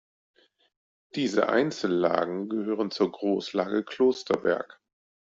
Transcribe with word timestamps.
Diese 1.13 1.49
Einzellagen 1.49 2.49
gehören 2.49 2.89
zur 2.89 3.11
Großlage 3.11 3.83
Klosterberg. 3.83 4.81